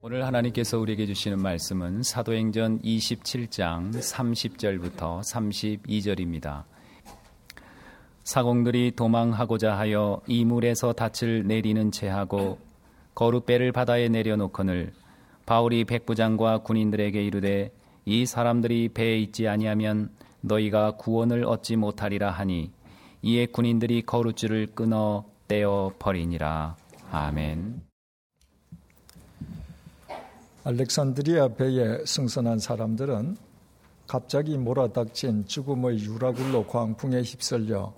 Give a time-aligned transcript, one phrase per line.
[0.00, 6.62] 오늘 하나님께서 우리에게 주시는 말씀은 사도행전 27장 30절부터 32절입니다.
[8.22, 12.60] 사공들이 도망하고자 하여 이물에서 닻을 내리는 채 하고
[13.16, 14.92] 거룻배를 바다에 내려놓거늘
[15.46, 17.72] 바울이 백부장과 군인들에게 이르되
[18.04, 20.10] 이 사람들이 배에 있지 아니하면
[20.42, 22.70] 너희가 구원을 얻지 못하리라 하니
[23.22, 26.76] 이에 군인들이 거룻줄을 끊어 떼어 버리니라.
[27.10, 27.87] 아멘.
[30.68, 33.38] 알렉산드리아 배에 승선한 사람들은
[34.06, 37.94] 갑자기 몰아닥친 죽음의 유라굴로 광풍에 휩쓸려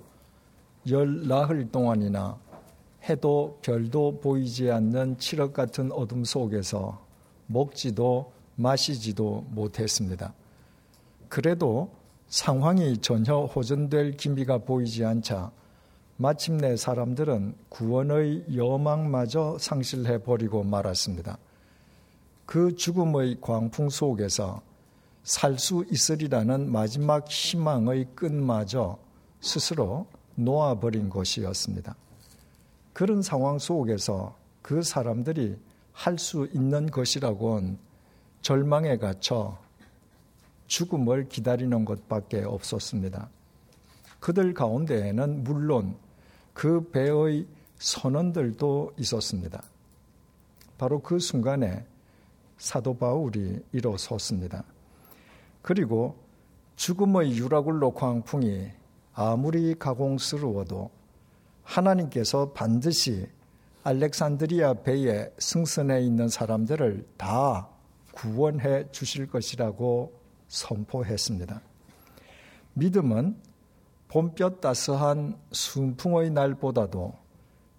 [0.89, 2.39] 열 나흘 동안이나
[3.09, 7.05] 해도 별도 보이지 않는 칠흑 같은 어둠 속에서
[7.49, 10.33] 먹지도 마시지도 못했습니다.
[11.29, 11.91] 그래도
[12.29, 15.51] 상황이 전혀 호전될 기미가 보이지 않자
[16.19, 21.37] 마침내 사람들은 구원의 여망마저 상실해 버리고 말았습니다.
[22.51, 24.61] 그 죽음의 광풍 속에서
[25.23, 28.99] 살 수 있으리라는 마지막 희망의 끈마저
[29.41, 31.95] 스스로 놓아버린 것이었습니다.
[32.93, 35.57] 그런 상황 속에서 그 사람들이
[35.93, 37.79] 할 수 있는 것이라곤
[38.43, 39.57] 절망에 갇혀
[40.67, 43.29] 죽음을 기다리는 것밖에 없었습니다.
[44.19, 45.95] 그들 가운데에는 물론
[46.53, 47.47] 그 배의
[47.79, 49.63] 선원들도 있었습니다.
[50.79, 51.85] 바로 그 순간에
[52.61, 54.63] 사도 바울이 일어섰습니다.
[55.63, 56.17] 그리고
[56.77, 58.69] 죽음의 유라굴로 광풍이
[59.15, 60.91] 아무리 가공스러워도
[61.63, 63.27] 하나님께서 반드시
[63.83, 67.67] 알렉산드리아 배에 승선해 있는 사람들을 다
[68.13, 70.13] 구원해 주실 것이라고
[70.49, 71.63] 선포했습니다.
[72.75, 73.41] 믿음은
[74.09, 77.15] 봄볕 따스한 순풍의 날보다도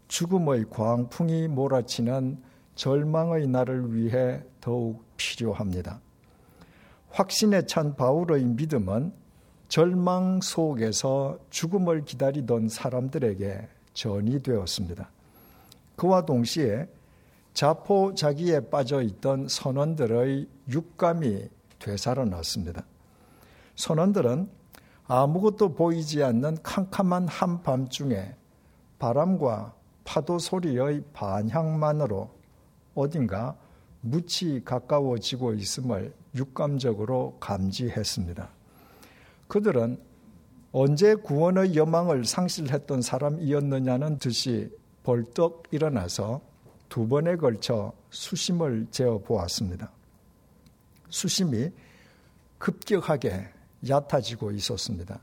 [0.08, 2.51] 죽음의 광풍이 몰아치는
[2.82, 6.02] 절망의 날을 위해 더욱 필요합니다.
[7.12, 9.14] 확신에 찬 바울의 믿음은
[9.68, 15.12] 절망 속에서 죽음을 기다리던 사람들에게 전이 되었습니다.
[15.96, 16.88] 그와 동시에
[17.54, 22.84] 자포 자기에 빠져 있던 선원들의 육감이 되살아났습니다.
[23.76, 24.50] 선원들은
[25.06, 28.34] 아무것도 보이지 않는 캄캄한 한밤중에
[28.98, 32.41] 바람과 파도 소리의 반향만으로
[32.96, 33.56] 어딘가
[34.02, 38.50] 무치 가까워지고 있음을 육감적으로 감지했습니다.
[39.48, 40.00] 그들은
[40.72, 44.70] 언제 구원의 여망을 상실했던 사람이었느냐는 듯이
[45.04, 46.42] 벌떡 일어나서
[46.88, 49.92] 두 번에 걸쳐 수심을 재어 보았습니다.
[51.10, 51.72] 수심이
[52.58, 53.48] 급격하게
[53.88, 55.20] 얕아지고 있었습니다.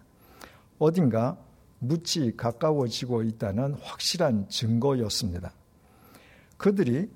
[0.79, 1.37] 어딘가
[1.79, 5.53] 무치 가까워지고 있다는 확실한 증거였습니다.
[6.57, 7.09] 그들이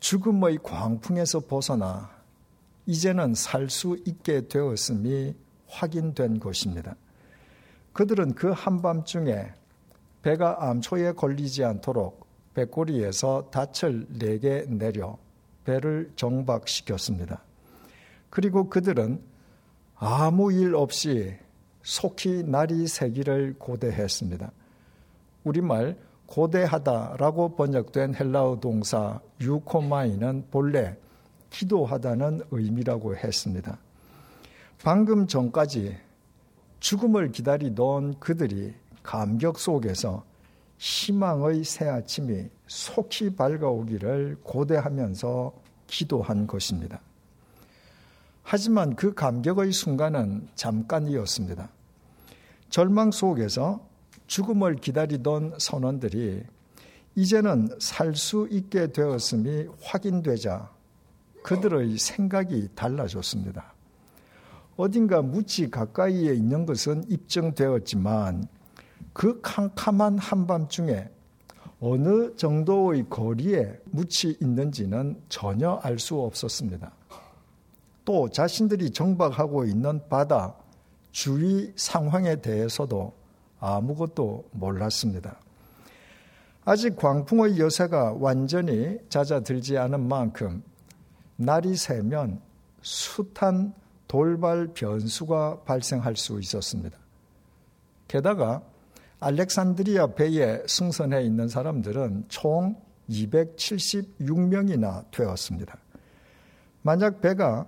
[0.00, 2.10] 죽음의 광풍에서 벗어나
[2.86, 5.34] 이제는 살 수 있게 되었음이
[5.68, 6.96] 확인된 것입니다.
[7.92, 9.52] 그들은 그 한밤중에
[10.22, 15.16] 배가 암초에 걸리지 않도록 배꼬리에서 닻을 네개 내려
[15.64, 17.42] 배를 정박시켰습니다.
[18.28, 19.22] 그리고 그들은
[19.96, 21.36] 아무 일 없이
[21.82, 24.50] 속히 날이 새기를 고대했습니다.
[25.44, 25.96] 우리말
[26.30, 30.96] 고대하다라고 번역된 헬라어 동사 유코마이는 본래
[31.50, 33.78] 기도하다는 의미라고 했습니다.
[34.82, 35.98] 방금 전까지
[36.78, 40.24] 죽음을 기다리던 그들이 감격 속에서
[40.78, 45.52] 희망의 새 아침이 속히 밝아오기를 고대하면서
[45.88, 47.00] 기도한 것입니다.
[48.44, 51.68] 하지만 그 감격의 순간은 잠깐이었습니다.
[52.70, 53.89] 절망 속에서
[54.30, 56.44] 죽음을 기다리던 선원들이
[57.16, 60.70] 이제는 살 수 있게 되었음이 확인되자
[61.42, 63.74] 그들의 생각이 달라졌습니다.
[64.76, 68.46] 어딘가 무지 가까이에 있는 것은 입증되었지만
[69.12, 71.08] 그 캄캄한 한밤중에
[71.80, 76.92] 어느 정도의 거리에 묻히 있는지는 전혀 알 수 없었습니다.
[78.04, 80.54] 또 자신들이 정박하고 있는 바다
[81.10, 83.19] 주위 상황에 대해서도
[83.60, 85.38] 아무것도 몰랐습니다.
[86.64, 90.62] 아직 광풍의 여세가 완전히 잦아들지 않은 만큼
[91.36, 92.40] 날이 새면
[92.82, 93.74] 숱한
[94.08, 96.98] 돌발 변수가 발생할 수 있었습니다.
[98.08, 98.62] 게다가
[99.20, 102.76] 알렉산드리아 배에 승선해 있는 사람들은 총
[103.08, 105.78] 276명이나 되었습니다.
[106.82, 107.66] 만약 배가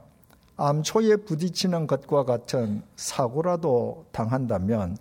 [0.56, 4.96] 암초에 부딪히는 것과 같은 사고라도 당한다면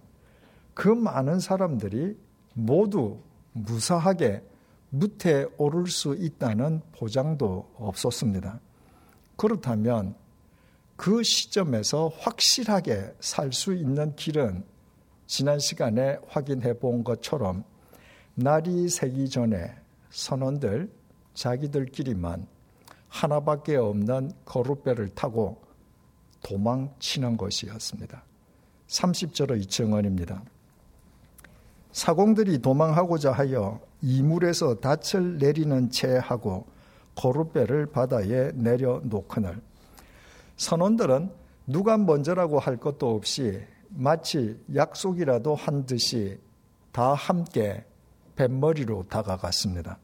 [0.81, 2.17] 그 많은 사람들이
[2.55, 3.19] 모두
[3.51, 4.43] 무사하게
[4.89, 8.59] 무태 오를 수 있다는 보장도 없었습니다.
[9.35, 10.15] 그렇다면
[10.95, 14.63] 그 시점에서 확실하게 살 수 있는 길은
[15.27, 17.63] 지난 시간에 확인해 본 것처럼
[18.33, 19.75] 날이 새기 전에
[20.09, 20.91] 선원들
[21.35, 22.47] 자기들끼리만
[23.07, 25.61] 하나밖에 없는 거룻배를 타고
[26.41, 28.23] 도망치는 것이었습니다.
[28.87, 30.43] 30절의 증언입니다.
[31.91, 36.65] 사공들이 도망하고자 하여 이물에서 닻을 내리는 채 하고
[37.15, 39.61] 거룻배를 바다에 내려놓거늘
[40.55, 41.31] 선원들은
[41.67, 46.39] 누가 먼저라고 할 것도 없이 마치 약속이라도 한 듯이
[46.91, 47.83] 다 함께
[48.35, 49.97] 뱃머리로 다가갔습니다.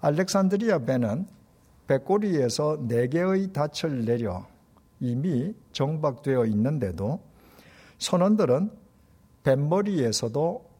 [0.00, 1.26] 알렉산드리아 배는
[1.86, 4.46] 배꼬리에서 네 개의 닻을 내려
[5.00, 7.20] 이미 정박되어 있는데도
[7.98, 8.70] 선원들은
[9.42, 10.73] 뱃머리에서도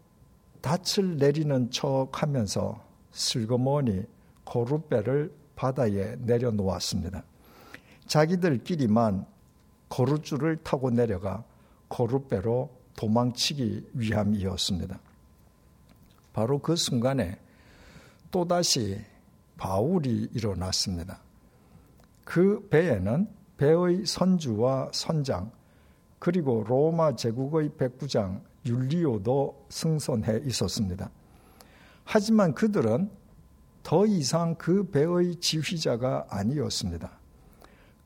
[0.64, 2.82] 닻을 내리는 척 하면서
[3.12, 4.02] 슬그머니
[4.44, 7.22] 고룻배를 바다에 내려놓았습니다.
[8.06, 9.26] 자기들끼리만
[9.88, 11.44] 고룻줄을 타고 내려가
[11.88, 14.98] 고룻배로 도망치기 위함이었습니다.
[16.32, 17.38] 바로 그 순간에
[18.30, 19.04] 또다시
[19.58, 21.20] 바울이 일어났습니다.
[22.24, 23.28] 그 배에는
[23.58, 25.52] 배의 선주와 선장,
[26.18, 31.10] 그리고 로마 제국의 백부장 율리오도 승선해 있었습니다.
[32.04, 33.10] 하지만 그들은
[33.82, 37.10] 더 이상 그 배의 지휘자가 아니었습니다.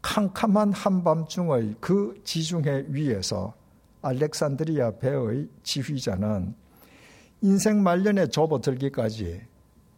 [0.03, 3.55] 캄캄한 한밤중의 그 지중해 위에서
[4.03, 6.55] 알렉산드리아 배의 지휘자는
[7.43, 9.43] 인생 말년에 접어들기까지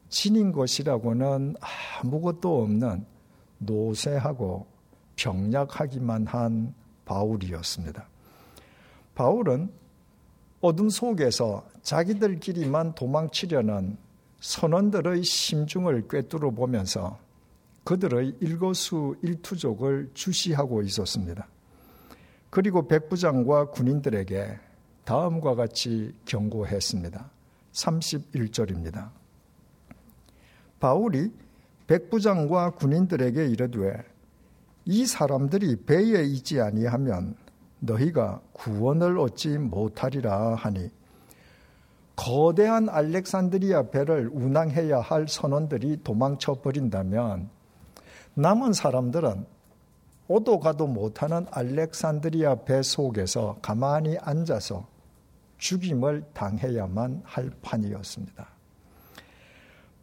[0.08, 1.54] 지닌 것이라고는
[2.02, 3.06] 아무것도 없는
[3.58, 4.66] 노쇠하고
[5.16, 6.74] 병약하기만 한
[7.04, 8.08] 바울이었습니다.
[9.14, 9.70] 바울은
[10.60, 13.96] 어둠 속에서 자기들끼리만 도망치려는
[14.40, 17.18] 선원들의 심중을 꿰뚫어 보면서
[17.84, 21.48] 그들의 일거수 일투족을 주시하고 있었습니다.
[22.50, 24.58] 그리고 백부장과 군인들에게
[25.04, 27.30] 다음과 같이 경고했습니다.
[27.72, 29.10] 31절입니다.
[30.78, 31.32] 바울이
[31.86, 34.04] 백부장과 군인들에게 이르되
[34.84, 37.34] 이 사람들이 배에 있지 아니하면
[37.81, 40.91] 너희가 구원을 얻지 못하리라 하니
[42.17, 47.49] 거대한 알렉산드리아 배를 운항해야 할 선원들이 도망쳐 버린다면
[48.35, 49.47] 남은 사람들은
[50.29, 54.87] 오도 가도 못하는 알렉산드리아 배 속에서 가만히 앉아서
[55.59, 58.49] 죽임을 당해야만 할 판이었습니다.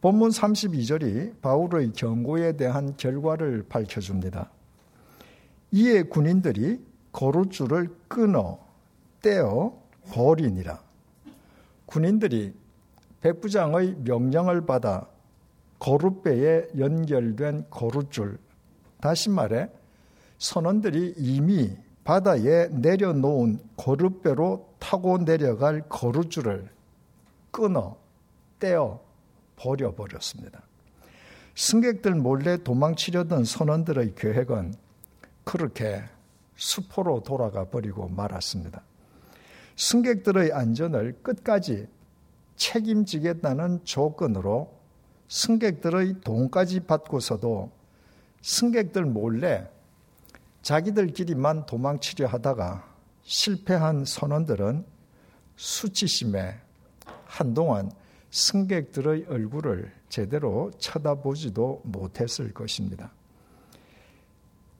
[0.00, 4.50] 본문 32절이 바울의 경고에 대한 결과를 밝혀줍니다.
[5.72, 8.58] 이에 군인들이 거루줄을 끊어
[9.22, 9.72] 떼어
[10.10, 10.80] 버리니라.
[11.86, 12.54] 군인들이
[13.20, 15.06] 백부장의 명령을 받아
[15.78, 18.38] 거룻배에 연결된 거룻줄,
[19.00, 19.68] 다시 말해
[20.38, 26.68] 선원들이 이미 바다에 내려놓은 거룻배로 타고 내려갈 거룻줄을
[27.50, 27.96] 끊어
[28.58, 29.00] 떼어
[29.56, 30.62] 버려버렸습니다.
[31.54, 34.74] 승객들 몰래 도망치려던 선원들의 계획은
[35.44, 36.04] 그렇게
[36.58, 38.82] 수포로 돌아가 버리고 말았습니다.
[39.76, 41.86] 승객들의 안전을 끝까지
[42.56, 44.76] 책임지겠다는 조건으로
[45.28, 47.70] 승객들의 돈까지 받고서도
[48.42, 49.70] 승객들 몰래
[50.62, 54.84] 자기들끼리만 도망치려 하다가 실패한 선원들은
[55.54, 56.58] 수치심에
[57.24, 57.92] 한동안
[58.30, 63.12] 승객들의 얼굴을 제대로 쳐다보지도 못했을 것입니다.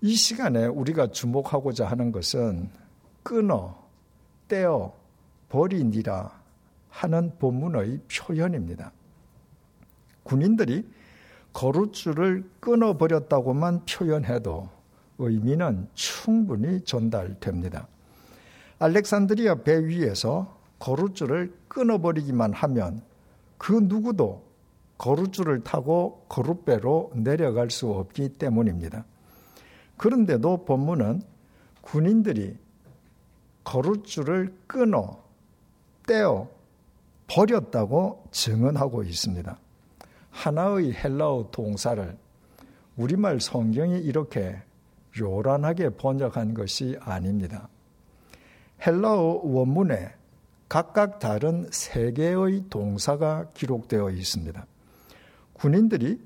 [0.00, 2.70] 이 시간에 우리가 주목하고자 하는 것은
[3.22, 3.76] 끊어,
[4.46, 4.94] 떼어,
[5.48, 6.30] 버리니라
[6.88, 8.92] 하는 본문의 표현입니다.
[10.22, 10.88] 군인들이
[11.52, 14.68] 거룻줄을 끊어버렸다고만 표현해도
[15.18, 17.88] 의미는 충분히 전달됩니다.
[18.78, 23.02] 알렉산드리아 배 위에서 거룻줄을 끊어버리기만 하면
[23.56, 24.44] 그 누구도
[24.98, 29.04] 거룻줄을 타고 거룻배로 내려갈 수 없기 때문입니다.
[29.98, 31.22] 그런데도 본문은
[31.82, 32.56] 군인들이
[33.64, 35.22] 거룻줄을 끊어
[36.06, 36.48] 떼어
[37.26, 39.58] 버렸다고 증언하고 있습니다.
[40.30, 42.16] 하나의 헬라어 동사를
[42.96, 44.56] 우리말 성경이 이렇게
[45.18, 47.68] 요란하게 번역한 것이 아닙니다.
[48.86, 50.14] 헬라어 원문에
[50.68, 54.66] 각각 다른 세 개의 동사가 기록되어 있습니다.
[55.54, 56.20] 군인들이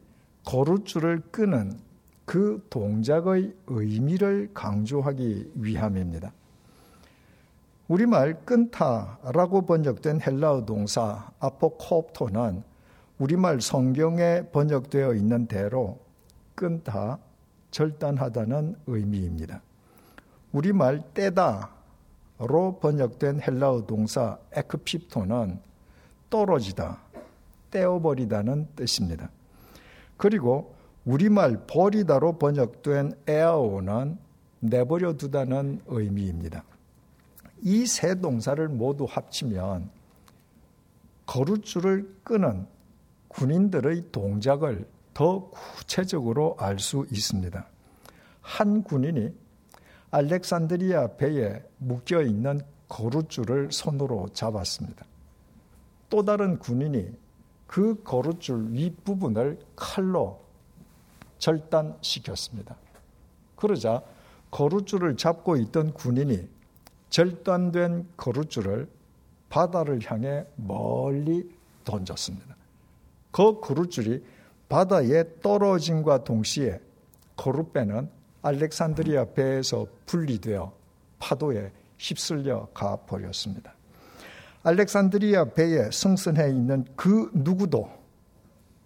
[0.45, 1.79] 거룻줄을 끄는
[2.25, 6.33] 그 동작의 의미를 강조하기 위함입니다.
[7.88, 12.62] 우리말 끈타라고 번역된 헬라어 동사 아포코프토는
[13.19, 15.99] 우리말 성경에 번역되어 있는 대로
[16.55, 17.19] 끊다,
[17.71, 19.62] 절단하다는 의미입니다.
[20.52, 25.59] 우리말 떼다로 번역된 헬라어 동사 에크핍토는
[26.31, 26.99] 떨어지다,
[27.71, 29.31] 떼어버리다는 뜻입니다.
[30.17, 30.72] 그리고
[31.04, 34.18] 우리말 버리다로 번역된 에아오는
[34.61, 36.64] 내버려 두다는 의미입니다.
[37.64, 39.90] 이 세 동사를 모두 합치면
[41.26, 42.66] 거룻줄을 끄는
[43.28, 47.66] 군인들의 동작을 더 구체적으로 알 수 있습니다.
[48.40, 49.32] 한 군인이
[50.11, 55.06] 알렉산드리아 배에 묶여 있는 거룻줄을 손으로 잡았습니다.
[56.11, 57.11] 또 다른 군인이
[57.66, 60.41] 그 거룻줄 윗부분을 칼로
[61.42, 62.76] 절단시켰습니다.
[63.56, 64.00] 그러자
[64.52, 66.49] 거룻줄을 잡고 있던 군인이
[67.11, 68.88] 절단된 거룻줄을
[69.49, 71.50] 바다를 향해 멀리
[71.84, 72.56] 던졌습니다.
[73.32, 74.25] 그 거룻줄이
[74.68, 76.80] 바다에 떨어짐과 동시에
[77.37, 78.08] 거룻배는
[78.42, 80.72] 알렉산드리아 배에서 분리되어
[81.18, 83.75] 파도에 휩쓸려 가 버렸습니다.
[84.62, 87.90] 알렉산드리아 배에 승선해 있는 그 누구도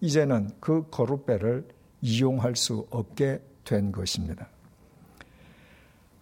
[0.01, 4.47] 이제는 그 거룻배를 이용할 수 없게 된 것입니다.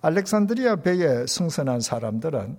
[0.01, 2.57] 알렉산드리아 배에 승선한 사람들은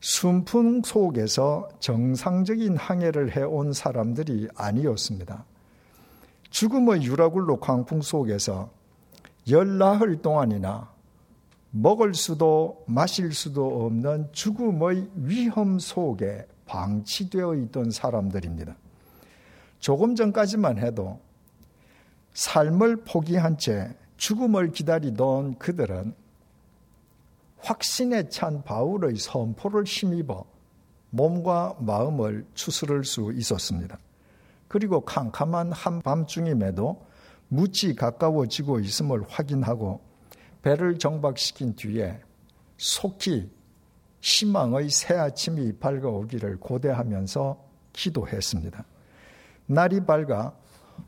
[0.00, 5.44] 순풍 속에서 정상적인 항해를 해온 사람들이 아니었습니다.
[6.50, 8.70] 죽음의 유라굴로 광풍 속에서
[9.48, 10.90] 열나흘 동안이나
[11.70, 18.76] 먹을 수도 마실 수도 없는 죽음의 위험 속에 방치되어 있던 사람들입니다.
[19.78, 21.20] 조금 전까지만 해도
[22.38, 26.14] 삶을 포기한 채 죽음을 기다리던 그들은
[27.58, 30.44] 확신에 찬 바울의 선포를 힘입어
[31.10, 33.98] 몸과 마음을 추스를 수 있었습니다.
[34.68, 37.04] 그리고 캄캄한 한밤중임에도
[37.48, 40.00] 무지 가까워지고 있음을 확인하고
[40.62, 42.20] 배를 정박시킨 뒤에
[42.76, 43.50] 속히
[44.20, 47.58] 희망의 새 아침이 밝아오기를 고대하면서
[47.92, 48.84] 기도했습니다.
[49.66, 50.52] 날이 밝아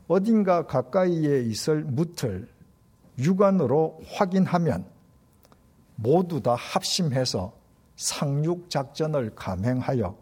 [0.07, 2.47] 어딘가 가까이에 있을 무틀
[3.17, 4.85] 육안으로 확인하면
[5.95, 7.53] 모두 다 합심해서
[7.95, 10.17] 상륙 작전을 감행하여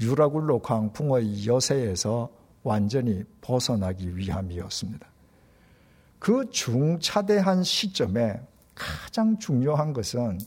[0.00, 2.30] 유라굴로 광풍의 여세에서
[2.62, 5.06] 완전히 벗어나기 위함이었습니다.
[6.18, 8.40] 그 중차대한 시점에
[8.74, 10.38] 가장 중요한 것은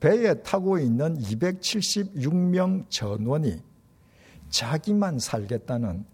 [0.00, 3.62] 배에 타고 있는 276명 전원이
[4.50, 6.04] 자기만 살겠다는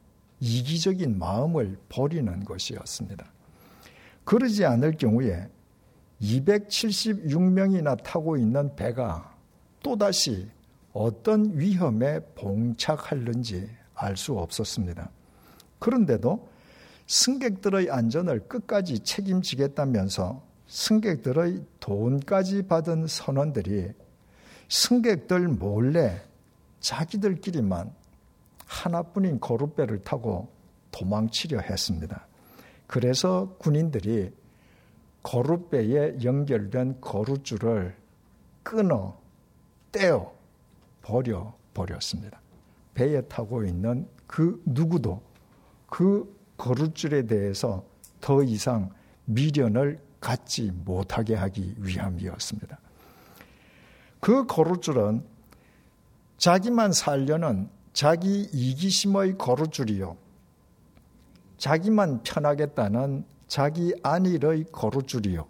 [0.41, 3.27] 이기적인 마음을 버리는 것이었습니다.
[4.25, 5.49] 그러지 않을 경우에
[6.21, 9.37] 276명이나 타고 있는 배가
[9.83, 10.49] 또다시
[10.93, 15.11] 어떤 위험에 봉착할는지 알 수 없었습니다.
[15.79, 16.49] 그런데도
[17.07, 23.93] 승객들의 안전을 끝까지 책임지겠다면서 승객들의 돈까지 받은 선원들이
[24.69, 26.21] 승객들 몰래
[26.81, 27.91] 자기들끼리만
[28.69, 30.53] 하나뿐인 거룻배를 타고
[30.93, 32.27] 도망치려 했습니다.
[32.87, 34.31] 그래서 군인들이
[35.23, 37.97] 거룻배에 연결된 거룻줄을
[38.63, 39.19] 끊어
[39.91, 40.33] 떼어
[41.03, 42.41] 버려 버렸습니다.
[42.95, 45.23] 배에 타고 있는 그 누구도
[45.89, 47.85] 그 거룻줄에 대해서
[48.21, 48.91] 더 이상
[49.25, 52.79] 미련을 갖지 못하게 하기 위함이었습니다.
[54.21, 55.25] 그 거룻줄은
[56.37, 60.17] 자기만 살려는 자기 이기심의 거룻줄이요.
[61.57, 65.49] 자기만 편하겠다는 자기 안일의 거룻줄이요.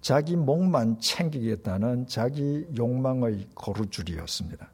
[0.00, 4.70] 자기 목만 챙기겠다는 자기 욕망의 거룻줄이었습니다.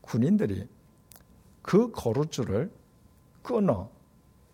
[0.00, 0.66] 군인들이
[1.62, 2.68] 그 거룻줄을
[3.44, 3.88] 끊어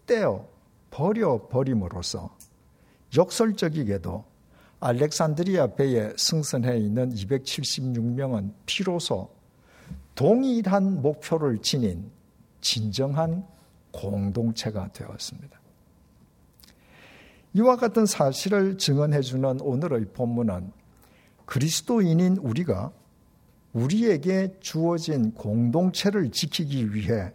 [0.04, 0.46] 떼어
[0.90, 2.36] 버려 버림으로써
[3.16, 4.22] 역설적이게도
[4.80, 9.30] 알렉산드리아 배에 승선해 있는 276명은 비로소
[10.14, 12.10] 동일한 목표를 지닌
[12.60, 13.46] 진정한
[13.90, 15.60] 공동체가 되었습니다.
[17.54, 20.72] 이와 같은 사실을 증언해주는 오늘의 본문은
[21.44, 22.92] 그리스도인인 우리가
[23.72, 27.32] 우리에게 주어진 공동체를 지키기 위해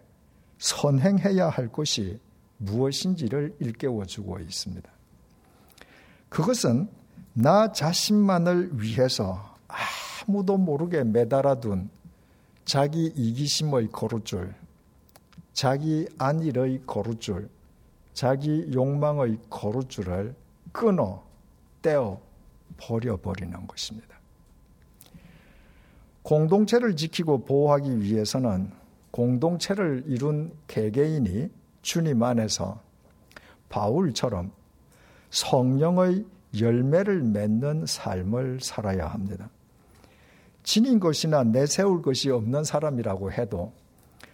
[0.57, 2.19] 선행해야 할 것이
[2.57, 4.89] 무엇인지를 일깨워주고 있습니다.
[6.29, 6.89] 그것은
[7.33, 11.89] 나 자신만을 위해서 아무도 모르게 매달아둔
[12.67, 14.53] 자기 이기심의 거룻줄,
[15.53, 17.47] 자기 안일의 거룻줄,
[18.13, 20.35] 자기 욕망의 거룻줄을
[20.73, 21.23] 끊어
[21.81, 22.19] 떼어
[22.75, 24.19] 버려버리는 것입니다.
[26.23, 28.69] 공동체를 지키고 보호하기 위해서는
[29.11, 31.49] 공동체를 이룬 개개인이
[31.83, 32.81] 주님 안에서
[33.69, 34.51] 바울처럼
[35.29, 36.25] 성령의
[36.59, 39.49] 열매를 맺는 삶을 살아야 합니다.
[40.67, 43.71] 지닌 것이나 내세울 것이 없는 사람이라고 해도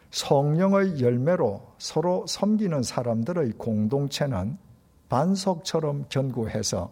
[0.10, 4.58] 성령의 열매로 서로 섬기는 사람들의 공동체는
[5.10, 6.92] 반석처럼 견고해서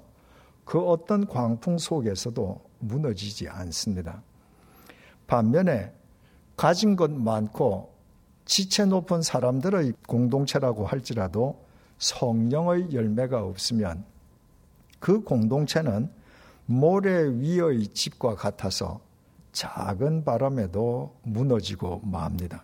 [0.64, 4.22] 그 어떤 광풍 속에서도 무너지지 않습니다.
[5.26, 5.92] 반면에
[6.56, 7.96] 가진 것 많고
[8.46, 11.66] 지체 높은 사람들의 공동체라고 할지라도
[11.98, 14.06] 성령의 열매가 없으면
[15.00, 16.12] 그 공동체는
[16.68, 19.02] 모래 위의 집과 같아서
[19.52, 22.64] 작은 바람에도 무너지고 맙니다.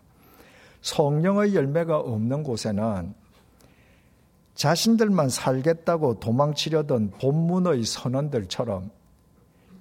[0.81, 3.13] 성령의 열매가 없는 곳에는
[4.55, 8.89] 자신들만 살겠다고 도망치려던 본문의 선원들처럼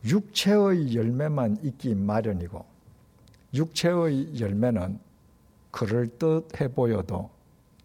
[0.04, 2.64] 육체의 열매만 있기 마련이고
[3.54, 4.98] 육체의 열매는
[5.70, 7.30] 그럴듯해 보여도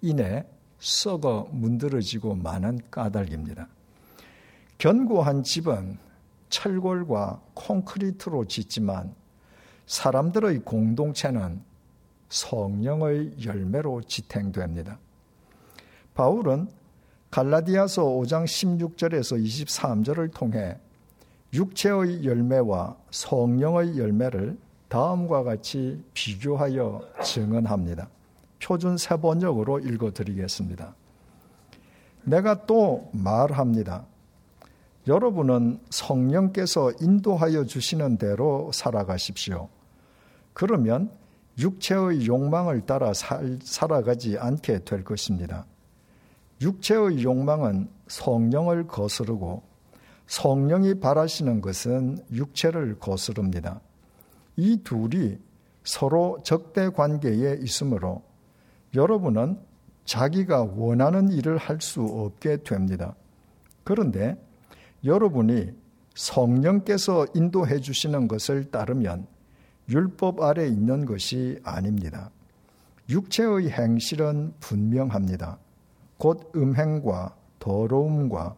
[0.02, 0.46] 이내
[0.80, 3.68] 썩어 문드러지고 많은 까닭입니다.
[4.78, 5.98] 견고한 집은
[6.52, 9.16] 철골과 콘크리트로 짓지만
[9.88, 11.62] 사람들의 공동체는
[12.30, 15.00] 성령의 열매로 지탱됩니다.
[16.14, 16.68] 바울은
[17.32, 20.78] 갈라디아서 5장 16절에서 23절을 통해
[21.54, 28.10] 육체의 열매와 성령의 열매를 다음과 같이 비교하여 증언합니다.
[28.62, 30.94] 표준 세번역으로 읽어 드리겠습니다.
[32.24, 34.06] 내가 또 말합니다.
[35.08, 39.70] 여러분은 성령께서 인도하여 주시는 대로 살아가십시오.
[40.54, 41.12] 그러면
[41.58, 45.66] 육체의 욕망을 따라 살, 살아가지 않게 될 것입니다.
[46.62, 49.64] 육체의 욕망은 성령을 거스르고
[50.28, 53.82] 성령이 바라시는 것은 육체를 거스릅니다.
[54.56, 55.38] 이 둘이
[55.84, 58.22] 서로 적대 관계에 있으므로
[58.94, 59.60] 여러분은
[60.06, 63.16] 자기가 원하는 일을 할 수 없게 됩니다.
[63.84, 64.38] 그런데
[65.04, 65.72] 여러분이
[66.14, 69.26] 성령께서 인도해 주시는 것을 따르면
[69.90, 72.30] 율법 아래 있는 것이 아닙니다.
[73.10, 75.58] 육체의 행실은 분명합니다.
[76.18, 78.56] 곧 음행과 더러움과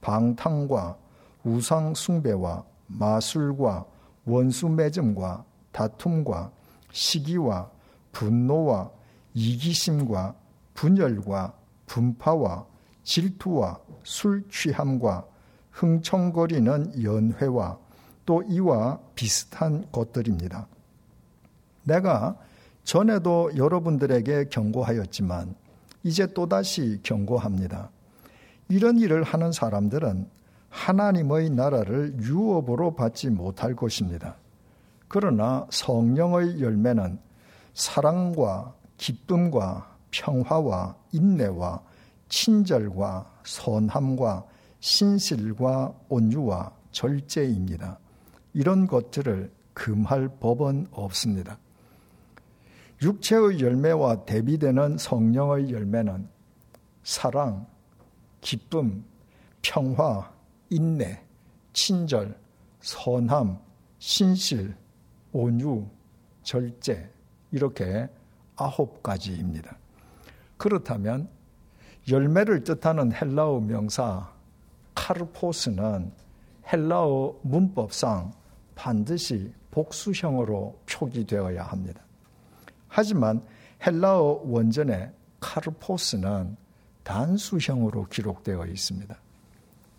[0.00, 0.98] 방탕과
[1.44, 3.86] 우상 숭배와 마술과
[4.26, 6.52] 원수 맺음과 다툼과
[6.92, 7.70] 시기와
[8.12, 8.90] 분노와
[9.34, 10.34] 이기심과
[10.74, 11.54] 분열과
[11.86, 12.66] 분파와
[13.02, 15.26] 질투와 술 취함과
[15.76, 17.78] 흥청거리는 연회와
[18.24, 20.66] 또 이와 비슷한 것들입니다.
[21.84, 22.36] 내가
[22.82, 25.54] 전에도 여러분들에게 경고하였지만
[26.02, 27.90] 이제 또다시 경고합니다.
[28.68, 30.28] 이런 일을 하는 사람들은
[30.70, 34.36] 하나님의 나라를 유업으로 받지 못할 것입니다.
[35.08, 37.18] 그러나 성령의 열매는
[37.74, 41.82] 사랑과 기쁨과 평화와 인내와
[42.28, 44.44] 친절과 선함과
[44.86, 47.98] 신실과 온유와 절제입니다.
[48.52, 51.58] 이런 것들을 금할 법은 없습니다.
[53.02, 56.28] 육체의 열매와 대비되는 성령의 열매는
[57.02, 57.66] 사랑,
[58.40, 59.04] 기쁨,
[59.60, 60.32] 평화,
[60.70, 61.20] 인내,
[61.72, 62.38] 친절,
[62.80, 63.58] 선함,
[63.98, 64.76] 신실,
[65.32, 65.84] 온유,
[66.44, 67.10] 절제
[67.50, 68.08] 이렇게
[68.54, 69.76] 아홉 가지입니다.
[70.56, 71.28] 그렇다면
[72.08, 74.35] 열매를 뜻하는 헬라어 명사
[74.96, 76.10] 카르포스는
[76.72, 78.32] 헬라어 문법상
[78.74, 82.00] 반드시 복수형으로 표기되어야 합니다.
[82.88, 83.42] 하지만
[83.86, 86.56] 헬라어 원전의 카르포스는
[87.04, 89.16] 단수형으로 기록되어 있습니다.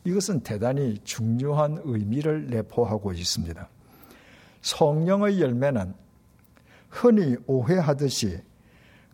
[0.04, 3.70] 이것은 대단히 중요한 의미를 내포하고 있습니다.
[4.62, 5.94] 성령의 열매는
[6.90, 8.42] 흔히 오해하듯이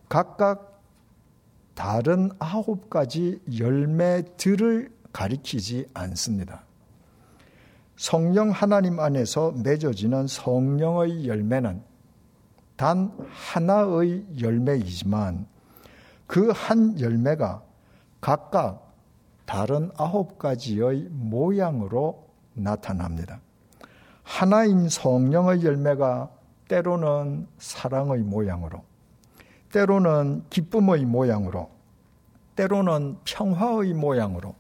[0.07, 0.81] 각각
[1.73, 6.65] 다른 아홉 가지 열매들을 가리키지 않습니다.
[7.95, 11.81] 성령 하나님 안에서 맺어지는 성령의 열매는
[12.75, 15.47] 단 하나의 열매이지만
[16.27, 17.63] 그 한 열매가
[18.19, 18.93] 각각
[19.45, 23.39] 다른 아홉 가지의 모양으로 나타납니다.
[24.23, 26.31] 하나인 성령의 열매가
[26.67, 28.81] 때로는 사랑의 모양으로,
[29.71, 31.69] 때로는 기쁨의 모양으로,
[32.55, 34.55] 때로는 평화의 모양으로,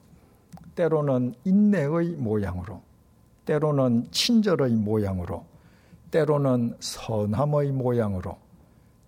[0.75, 2.81] 때로는 인내의 모양으로,
[3.45, 5.45] 때로는 친절의 모양으로,
[6.11, 8.37] 때로는 선함의 모양으로,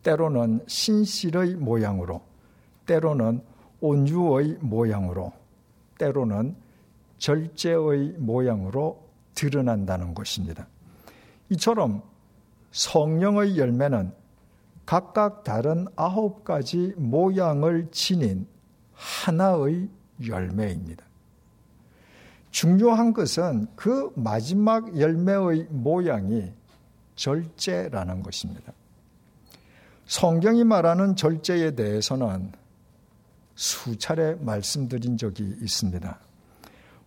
[0.03, 2.21] 때로는 신실의 모양으로,
[2.85, 3.41] 때로는
[3.81, 5.31] 온유의 모양으로,
[5.97, 6.55] 때로는
[7.17, 10.67] 절제의 모양으로 드러난다는 것입니다.
[11.49, 12.01] 이처럼
[12.71, 14.13] 성령의 열매는
[14.85, 18.47] 각각 다른 아홉 가지 모양을 지닌
[18.93, 19.89] 하나의
[20.25, 21.05] 열매입니다.
[22.55, 26.53] 중요한 것은 그 마지막 열매의 모양이
[27.17, 28.71] 절제라는 것입니다.
[30.05, 32.53] 성경이 말하는 절제에 대해서는
[33.55, 36.17] 수차례 말씀드린 적이 있습니다.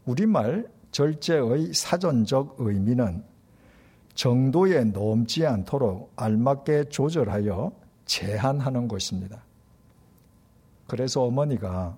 [0.04, 3.24] 우리말 절제의 사전적 의미는
[4.12, 7.72] 정도에 넘지 않도록 알맞게 조절하여
[8.04, 9.42] 제한하는 것입니다.
[10.87, 11.96] 그래서 어머니가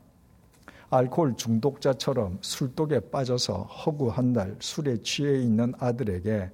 [0.90, 6.50] 알코올 중독자처럼 술독에 빠져서 허구한 날 술에 취해 있는 아들에게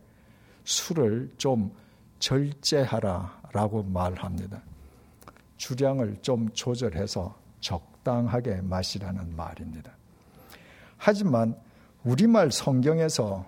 [0.64, 1.72] 술을 좀
[2.18, 4.61] 절제하라 라고 말합니다.
[5.57, 9.92] 주량을 좀 조절해서 적당하게 마시라는 말입니다.
[10.99, 11.57] 하지만
[12.05, 13.46] 우리말 성경에서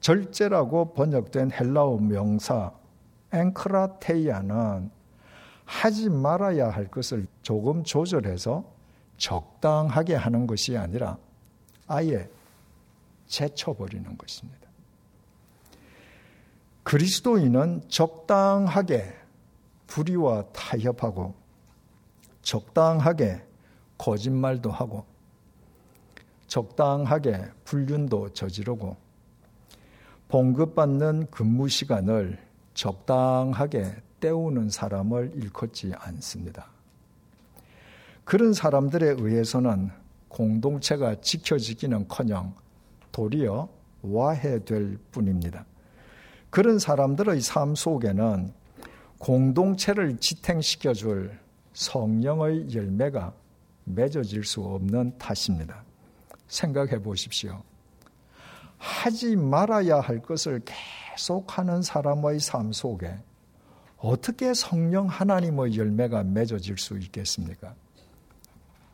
[0.00, 2.72] 절제라고 번역된 헬라어 명사
[3.32, 4.90] 앵크라테이아는
[5.64, 8.75] 하지 말아야 할 것을 조금 조절해서
[9.16, 11.18] 적당하게 하는 것이 아니라
[11.86, 12.28] 아예
[13.26, 14.66] 제쳐버리는 것입니다.
[16.82, 19.12] 그리스도인은 적당하게
[19.86, 21.34] 불의와 타협하고
[22.42, 23.44] 적당하게
[23.98, 25.04] 거짓말도 하고
[26.46, 28.96] 적당하게 불륜도 저지르고
[30.28, 32.38] 봉급받는 근무 시간을
[32.74, 36.75] 적당하게 때우는 사람을 일컫지 않습니다.
[38.26, 39.92] 그런 사람들에 의해서는
[40.26, 42.52] 공동체가 지켜지기는 커녕
[43.12, 43.68] 도리어
[44.02, 45.64] 와해될 뿐입니다.
[46.50, 48.52] 그런 사람들의 삶 속에는
[49.18, 51.38] 공동체를 지탱시켜 줄
[51.72, 53.32] 성령의 열매가
[53.84, 55.84] 맺어질 수 없는 탓입니다.
[56.48, 57.62] 생각해 보십시오.
[58.76, 63.18] 하지 말아야 할 것을 계속하는 사람의 삶 속에
[63.98, 67.76] 어떻게 성령 하나님의 열매가 맺어질 수 있겠습니까?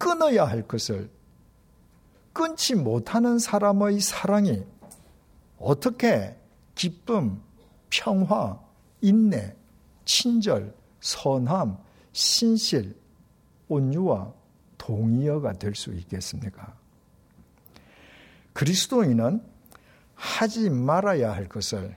[0.02, 1.08] 끊어야 할 것을
[2.32, 4.64] 끊지 못하는 사람의 사랑이
[5.58, 6.36] 어떻게
[6.74, 7.40] 기쁨,
[7.88, 8.58] 평화,
[9.00, 9.54] 인내,
[10.04, 11.78] 친절, 선함,
[12.10, 12.98] 신실,
[13.68, 14.32] 온유와
[14.76, 16.76] 동의어가 될 수 있겠습니까?
[18.54, 19.40] 그리스도인은
[20.16, 21.96] 하지 말아야 할 것을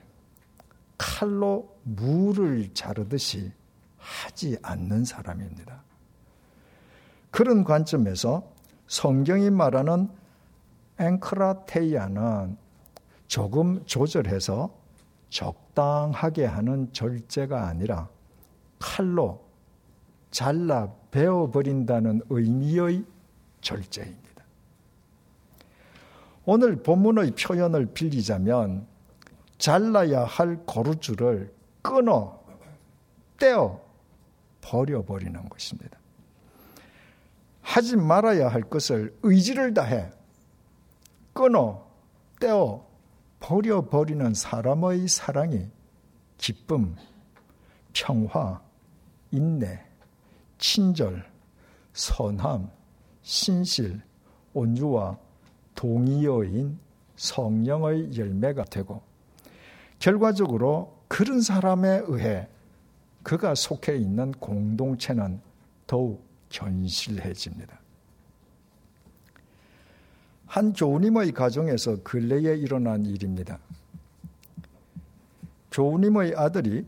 [0.96, 3.50] 칼로 물을 자르듯이
[3.98, 5.85] 하지 않는 사람입니다.
[7.30, 8.42] 그런 관점에서
[8.86, 10.08] 성경이 말하는
[10.98, 12.56] 앵크라테이아는
[13.26, 14.70] 조금 조절해서
[15.28, 18.08] 적당하게 하는 절제가 아니라
[18.78, 19.44] 칼로
[20.30, 23.04] 잘라 베어버린다는 의미의
[23.60, 24.44] 절제입니다.
[26.44, 28.86] 오늘 본문의 표현을 빌리자면
[29.58, 32.40] 잘라야 할 고루줄을 끊어
[33.38, 33.80] 떼어
[34.60, 35.95] 버려버리는 것입니다.
[37.66, 40.08] 하지 말아야 할 것을 의지를 다해
[41.32, 41.84] 끊어
[42.38, 42.86] 떼어
[43.40, 45.68] 버려버리는 사람의 사랑이
[46.38, 46.94] 기쁨,
[47.92, 48.62] 평화,
[49.32, 49.80] 인내,
[50.58, 51.28] 친절,
[51.92, 52.70] 선함,
[53.22, 54.00] 신실,
[54.54, 55.18] 온유와
[55.74, 56.78] 동의어인
[57.16, 59.02] 성령의 열매가 되고
[59.98, 62.48] 결과적으로 그런 사람에 의해
[63.24, 65.40] 그가 속해 있는 공동체는
[65.88, 67.80] 더욱 견실해집니다.
[70.46, 73.58] 한 교우님의 가정에서 근래에 일어난 일입니다.
[75.70, 76.86] 교우님의 아들이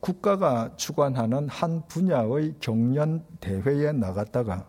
[0.00, 4.66] 국가가 주관하는 한 분야의 경연 대회에 나갔다가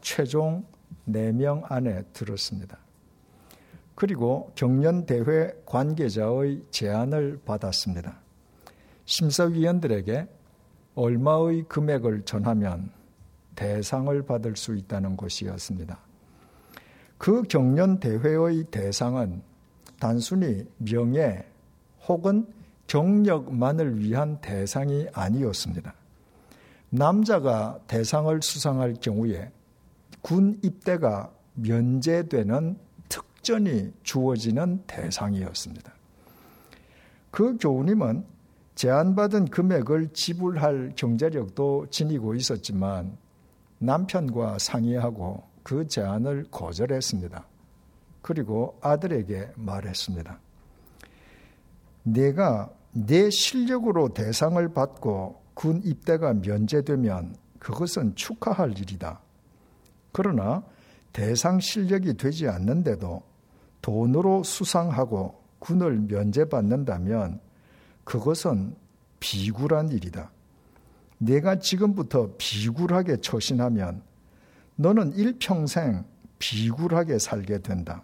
[0.00, 0.64] 최종
[1.08, 2.78] 4명 안에 들었습니다.
[3.94, 8.18] 그리고 경연 대회 관계자의 제안을 받았습니다.
[9.04, 10.26] 심사위원들에게
[10.94, 12.90] 얼마의 금액을 전하면
[13.54, 15.98] 대상을 받을 수 있다는 것이었습니다.
[17.18, 19.42] 그 경연대회의 대상은
[19.98, 21.44] 단순히 명예
[22.06, 22.46] 혹은
[22.86, 25.94] 경력만을 위한 대상이 아니었습니다.
[26.90, 29.50] 남자가 대상을 수상할 경우에
[30.20, 32.76] 군 입대가 면제되는
[33.08, 35.92] 특전이 주어지는 대상이었습니다.
[37.30, 38.24] 그 교우님은
[38.74, 43.16] 제안받은 금액을 지불할 경제력도 지니고 있었지만
[43.78, 47.46] 남편과 상의하고 그 제안을 거절했습니다.
[48.22, 50.38] 그리고 아들에게 말했습니다.
[52.04, 59.20] 내가 내 실력으로 대상을 받고 군 입대가 면제되면 그것은 축하할 일이다.
[60.12, 60.62] 그러나
[61.12, 63.22] 대상 실력이 되지 않는데도
[63.80, 67.40] 돈으로 수상하고 군을 면제받는다면
[68.04, 68.74] 그것은
[69.20, 70.30] 비굴한 일이다.
[71.18, 74.02] 내가 지금부터 비굴하게 처신하면
[74.76, 76.04] 너는 일평생
[76.38, 78.02] 비굴하게 살게 된다.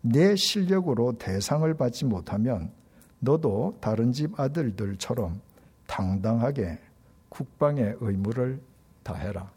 [0.00, 2.70] 내 실력으로 대상을 받지 못하면
[3.20, 5.40] 너도 다른 집 아들들처럼
[5.86, 6.78] 당당하게
[7.30, 8.60] 국방의 의무를
[9.02, 9.50] 다해라.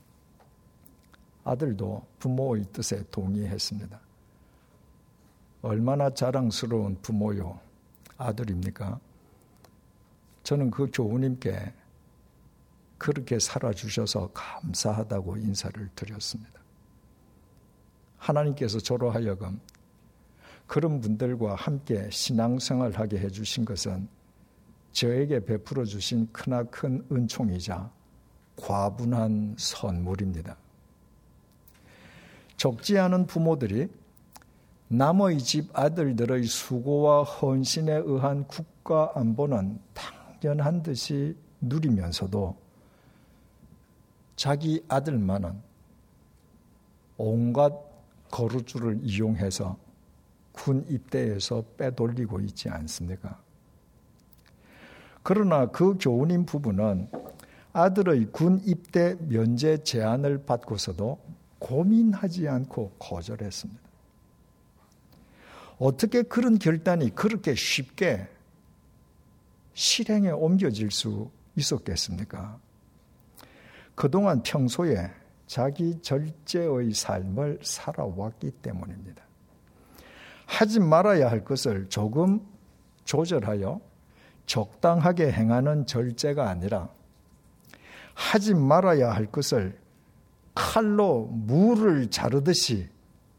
[1.43, 3.99] 아들도 부모의 뜻에 동의했습니다.
[5.61, 7.59] 얼마나 자랑스러운 부모요,
[8.17, 8.99] 아들입니까?
[10.43, 11.73] 저는 그 교우님께
[12.97, 16.61] 그렇게 살아주셔서 감사하다고 인사를 드렸습니다.
[18.17, 19.59] 하나님께서 저로 하여금
[20.65, 24.07] 그런 분들과 함께 신앙생활하게 해주신 것은
[24.91, 27.91] 저에게 베풀어 주신 크나큰 은총이자
[28.57, 30.57] 과분한 선물입니다.
[32.57, 33.87] 적지 않은 부모들이
[34.89, 42.66] 남의 집 아들들의 수고와 헌신에 의한 국가 안보는 당연한 듯이 누리면서도
[44.37, 45.59] 자기 아들만은
[47.17, 47.73] 온갖
[48.29, 49.77] 거루줄을 이용해서
[50.51, 53.41] 군 입대에서 빼돌리고 있지 않습니까?
[55.23, 57.09] 그러나 그 교우님 부부는
[57.73, 61.19] 아들의 군 입대 면제 제안을 받고서도
[61.59, 63.81] 고민하지 않고 거절했습니다.
[65.79, 68.27] 어떻게 그런 결단이 그렇게 쉽게
[69.73, 72.59] 실행에 옮겨질 수 있었겠습니까?
[73.97, 75.09] 그동안 평소에
[75.47, 79.23] 자기 절제의 삶을 살아왔기 때문입니다.
[80.45, 82.39] 하지 말아야 할 것을 조금
[83.05, 83.81] 조절하여
[84.45, 86.89] 적당하게 행하는 절제가 아니라
[88.13, 89.79] 하지 말아야 할 것을
[90.53, 92.89] 칼로 물을 자르듯이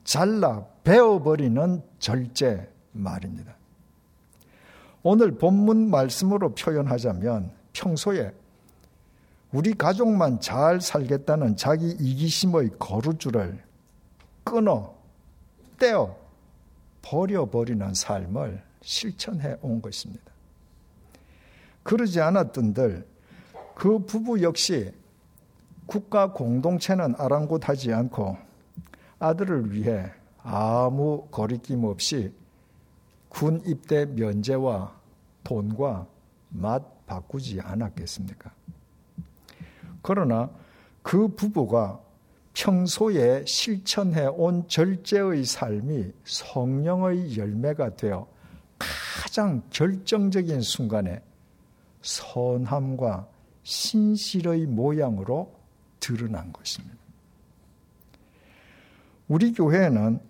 [0.02, 3.54] 잘라 베어버리는 절제 말입니다.
[5.04, 8.32] 오늘 본문 말씀으로 표현하자면 평소에
[9.52, 13.62] 우리 가족만 잘 살겠다는 자기 이기심의 거루줄을
[14.44, 14.94] 끊어
[15.78, 16.16] 떼어
[17.02, 20.24] 버려버리는 삶을 실천해 온 것입니다.
[21.82, 23.06] 그러지 않았던들
[23.74, 24.92] 그 부부 역시
[25.86, 28.36] 국가 공동체는 아랑곳하지 않고
[29.18, 32.32] 아들을 위해 아무 거리낌 없이
[33.30, 34.94] 군 입대 면제와
[35.44, 36.06] 돈과
[36.50, 38.52] 맛 바꾸지 않았겠습니까?
[40.08, 40.48] 그러나
[41.02, 42.00] 그 부부가
[42.54, 48.26] 평소에 실천해 온 절제의 삶이 성령의 열매가 되어
[48.78, 51.22] 가장 결정적인 순간에
[52.00, 53.28] 선함과
[53.64, 55.54] 신실의 모양으로
[56.00, 56.96] 드러난 것입니다.
[59.28, 60.20] 우리 교회에는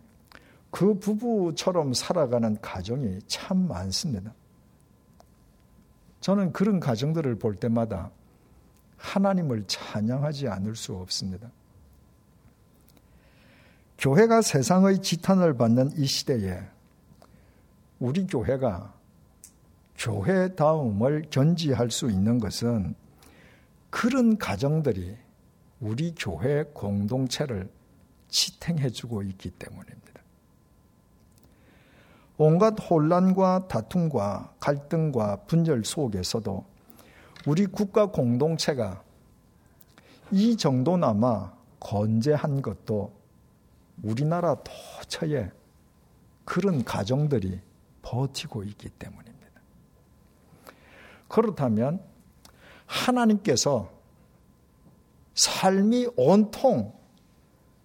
[0.73, 4.35] 그 부부처럼 살아가는 가정이 참 많습니다.
[6.21, 8.11] 저는 그런 가정들을 볼 때마다
[8.99, 11.51] 하나님을 찬양하지 않을 수 없습니다.
[13.99, 16.61] 교회가 세상의 지탄을 받는 이 시대에
[17.99, 18.95] 우리 교회가
[19.97, 22.95] 교회다움을 견지할 수 있는 것은
[23.91, 25.17] 그런 가정들이
[25.81, 27.69] 우리 교회 공동체를
[28.29, 30.09] 지탱해주고 있기 때문입니다.
[32.37, 36.65] 온갖 혼란과 다툼과 갈등과 분열 속에서도
[37.49, 39.03] 우리 국가 공동체가
[40.31, 43.11] 이 정도나마 건재한 것도
[44.03, 45.51] 우리나라 도처에
[46.45, 47.59] 그런 가정들이
[48.03, 49.63] 버티고 있기 때문입니다.
[51.29, 52.03] 그렇다면
[52.85, 53.91] 하나님께서
[55.35, 56.93] 삶이 온통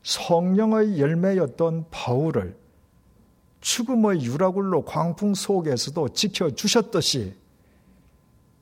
[0.02, 2.58] 성령의 열매였던 바울을
[3.62, 7.43] 죽음의 유라굴로 광풍 속에서도 지켜주셨듯이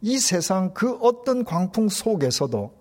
[0.01, 2.75] 이 세상 그 어떤 광풍 속에서도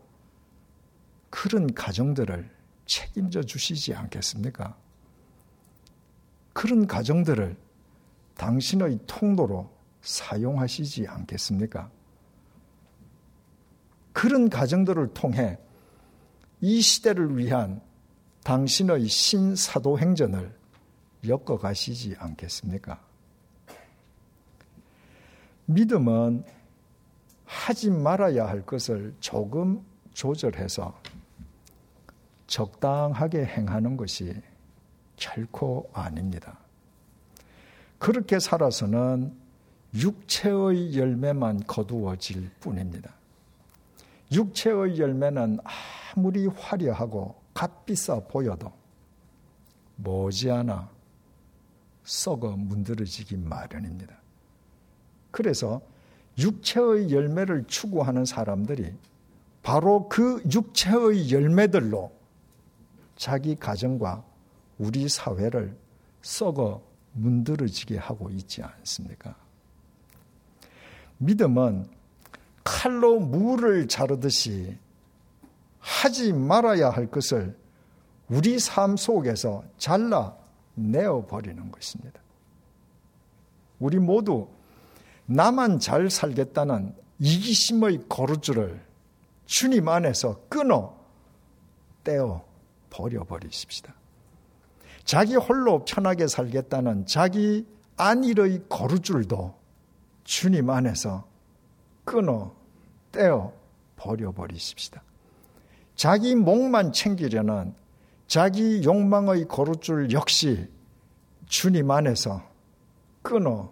[1.28, 2.50] 그런 가정들을
[2.86, 4.76] 책임져 주시지 않겠습니까?
[6.52, 7.56] 그런 가정들을
[8.36, 9.70] 당신의 통로로
[10.02, 11.90] 사용하시지 않겠습니까?
[14.12, 15.58] 그런 가정들을 통해
[16.60, 17.80] 이 시대를 위한
[18.44, 20.58] 당신의 신사도 행전을
[21.26, 23.00] 엮어가시지 않겠습니까?
[25.66, 26.44] 믿음은
[27.50, 30.96] 하지 말아야 할 것을 조금 조절해서
[32.46, 34.40] 적당하게 행하는 것이
[35.16, 36.58] 결코 아닙니다.
[37.98, 39.36] 그렇게 살아서는
[39.94, 43.12] 육체의 열매만 거두어질 뿐입니다.
[44.30, 45.58] 육체의 열매는
[46.14, 48.72] 아무리 화려하고 값비싸 보여도
[49.96, 50.88] 머지않아
[52.04, 54.14] 썩어 문드러지기 마련입니다.
[55.32, 55.82] 그래서
[56.38, 58.94] 육체의 열매를 추구하는 사람들이
[59.62, 62.10] 바로 그 육체의 열매들로
[63.16, 64.24] 자기 가정과
[64.78, 65.76] 우리 사회를
[66.22, 69.34] 썩어 문드러지게 하고 있지 않습니까?
[71.18, 71.86] 믿음은
[72.64, 74.78] 칼로 물을 자르듯이
[75.78, 77.58] 하지 말아야 할 것을
[78.28, 80.36] 우리 삶 속에서 잘라
[80.74, 82.20] 내어 버리는 것입니다.
[83.78, 84.48] 우리 모두
[85.30, 88.84] 나만 잘 살겠다는 이기심의 거루줄을
[89.46, 90.96] 주님 안에서 끊어
[92.02, 92.44] 떼어
[92.90, 93.94] 버려버리십시다.
[95.04, 97.64] 자기 홀로 편하게 살겠다는 자기
[97.96, 99.54] 안일의 거루줄도
[100.24, 101.24] 주님 안에서
[102.04, 102.52] 끊어
[103.12, 103.52] 떼어
[103.96, 105.00] 버려버리십시다.
[105.94, 107.72] 자기 목만 챙기려는
[108.26, 110.68] 자기 욕망의 거루줄 역시
[111.46, 112.42] 주님 안에서
[113.22, 113.70] 끊어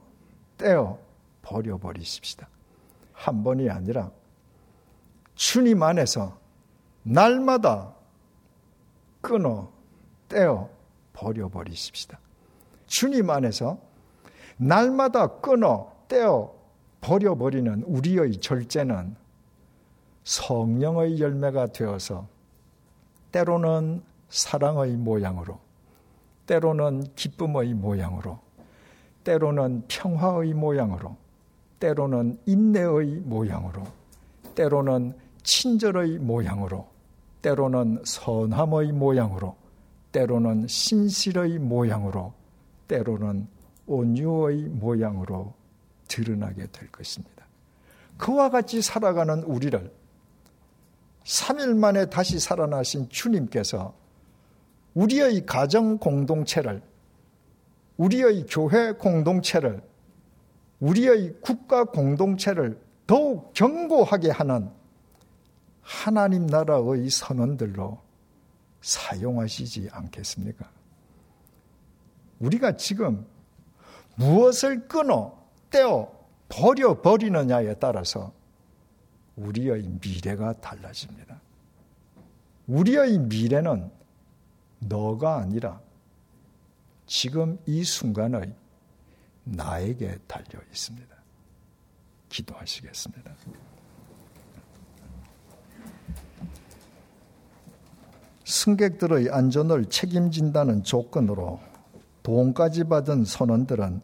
[0.57, 1.08] 떼어
[1.49, 2.47] 버려버리십시다.
[3.13, 4.11] 한 번이 아니라
[5.35, 6.39] 주님 안에서
[7.03, 7.95] 날마다
[9.23, 9.71] 끊어
[10.29, 10.69] 떼어
[11.15, 12.19] 버려버리십시다.
[12.87, 13.79] 주님 안에서
[14.59, 16.55] 날마다 끊어 떼어
[17.01, 19.17] 버려버리는 우리의 절제는
[20.25, 22.29] 성령의 열매가 되어서
[23.33, 25.59] 때로는 사랑의 모양으로,
[26.47, 28.39] 때로는 기쁨의 모양으로,
[29.25, 31.17] 때로는 평화의 모양으로,
[31.81, 33.85] 때로는 인내의 모양으로,
[34.55, 36.87] 때로는 친절의 모양으로,
[37.43, 39.57] 때로는 선함의 모양으로,
[40.13, 42.33] 때로는 신실의 모양으로,
[42.89, 43.47] 때로는
[43.87, 45.55] 온유의 모양으로
[46.09, 47.47] 드러나게 될 것입니다.
[48.17, 49.93] 그와 같이 살아가는 우리를
[51.25, 53.95] 3일 만에 다시 살아나신 주님께서
[54.95, 56.83] 우리의 가정 공동체를,
[57.99, 59.83] 우리의 교회 공동체를,
[60.81, 64.71] 우리의 국가 공동체를 더욱 견고하게 하는
[65.81, 67.99] 하나님 나라의 선언들로
[68.83, 70.71] 사용하시지 않겠습니까?
[72.39, 73.27] 우리가 지금
[74.17, 75.37] 무엇을 끊어
[75.71, 76.13] 떼어
[76.49, 78.33] 버려 버리느냐에 따라서
[79.37, 81.41] 우리의 미래가 달라집니다.
[82.67, 83.91] 우리의 미래는
[84.81, 85.81] 너가 아니라
[87.07, 88.55] 지금 이 순간의
[89.51, 91.09] 나에게 달려 있습니다.
[92.29, 93.33] 기도하시겠습니다.
[98.45, 101.61] 승객들의 안전을 책임진다는 조건으로
[102.23, 104.01] 돈까지 받은 선원들은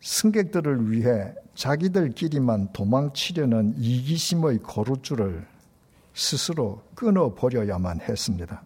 [0.00, 5.46] 승객들을 위해 자기들끼리만 도망치려는 이기심의 거루줄을
[6.12, 8.62] 스스로 끊어버려야만 했습니다.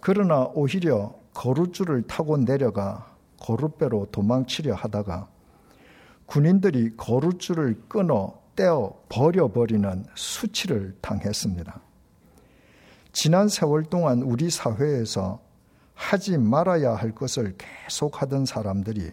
[0.00, 3.09] 그러나 오히려 거루줄을 타고 내려가
[3.40, 5.28] 거루배로 도망치려 하다가
[6.26, 11.80] 군인들이 거루줄을 끊어 떼어 버려버리는 수치를 당했습니다.
[13.12, 15.40] 지난 세월 동안 우리 사회에서
[15.94, 19.10] 하지 말아야 할 것을 계속 하던 사람들이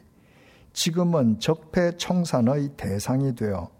[0.74, 3.72] 지금은 적폐청산의 대상이 되어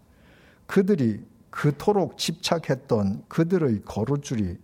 [0.66, 4.58] 그들이 그토록 집착했던 그들의 거루줄이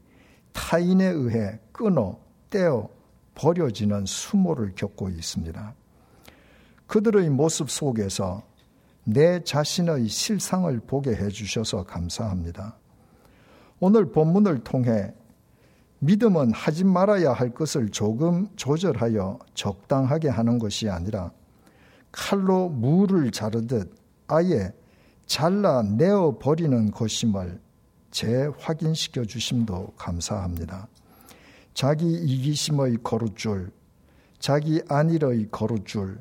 [0.53, 2.19] 타인에 의해 끊어
[2.51, 2.89] 떼어
[3.35, 5.75] 버려지는 수모를 겪고 있습니다.
[6.87, 8.43] 그들의 모습 속에서
[9.05, 12.77] 내 자신의 실상을 보게 해주셔서 감사합니다.
[13.81, 15.13] 오늘 본문을 통해
[15.99, 21.33] 믿음은 하지 말아야 할 것을 조금 조절하여 적당하게 하는 것이 아니라
[22.13, 23.95] 칼로 물을 자르듯
[24.27, 24.73] 아예
[25.27, 27.61] 잘라내어 버리는 것임을
[28.11, 30.89] 재확인시켜 주심도 감사합니다.
[31.75, 33.73] 자기 이기심의 거루줄,
[34.39, 36.21] 자기 안일의 거루줄,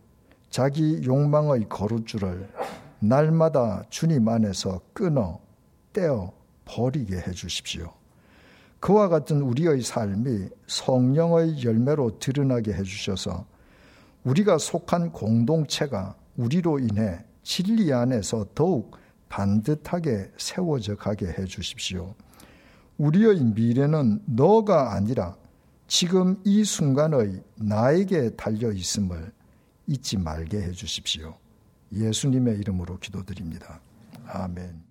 [0.50, 2.50] 자기 욕망의 거루줄을
[3.00, 5.40] 날마다 주님 안에서 끊어
[5.94, 6.34] 떼어
[6.66, 7.94] 버리게 해 주십시오.
[8.80, 13.46] 그와 같은 우리의 삶이 성령의 열매로 드러나게 해 주셔서
[14.24, 18.98] 우리가 속한 공동체가 우리로 인해 진리 안에서 더욱
[19.30, 22.16] 반듯하게 세워져 가게 해 주십시오.
[22.98, 25.36] 우리의 미래는 너가 아니라
[25.96, 29.32] 지금 이 순간의 나에게 달려 있음을
[29.86, 31.38] 잊지 말게 해 주십시오.
[31.92, 33.80] 예수님의 이름으로 기도드립니다.
[34.26, 34.83] 아멘.